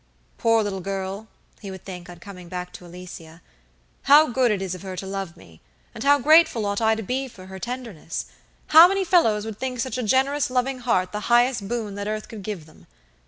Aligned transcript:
"Poor 0.39 0.63
little 0.63 0.81
girl!" 0.81 1.27
he 1.59 1.69
would 1.69 1.85
think 1.85 2.09
on 2.09 2.17
coming 2.17 2.49
back 2.49 2.73
to 2.73 2.87
Alicia. 2.87 3.39
"How 4.05 4.29
good 4.29 4.49
it 4.49 4.59
is 4.59 4.73
of 4.73 4.81
her 4.81 4.95
to 4.95 5.05
love 5.05 5.37
me, 5.37 5.61
and 5.93 6.03
how 6.03 6.17
grateful 6.17 6.65
ought 6.65 6.81
I 6.81 6.95
to 6.95 7.03
be 7.03 7.27
for 7.27 7.45
her 7.45 7.59
tenderness. 7.59 8.25
How 8.69 8.87
many 8.87 9.03
fellows 9.05 9.45
would 9.45 9.59
think 9.59 9.79
such 9.79 9.99
a 9.99 10.01
generous, 10.01 10.49
loving 10.49 10.79
heart 10.79 11.11
the 11.11 11.19
highest 11.29 11.67
boon 11.67 11.93
that 11.93 12.07
earth 12.07 12.29
could 12.29 12.41
give 12.41 12.65
them. 12.65 12.87